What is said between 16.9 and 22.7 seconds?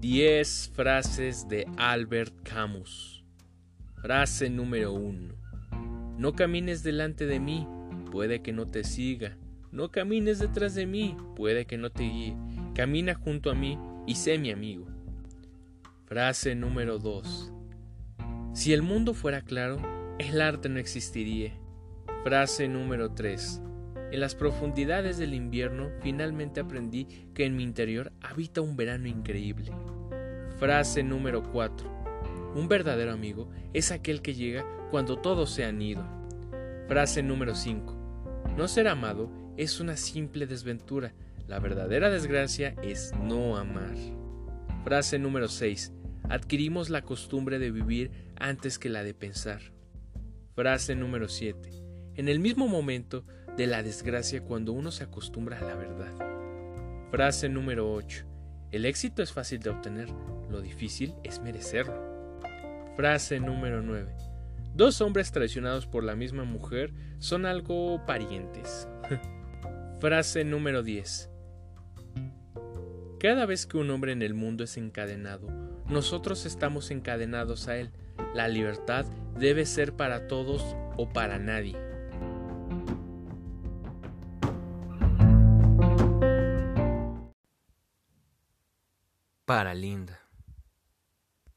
2. Si el mundo fuera claro, el arte no existiría. Frase